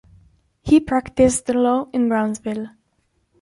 He 0.63 0.79
practiced 0.79 1.47
law 1.49 1.87
in 1.93 2.09
Brownsville. 2.09 2.69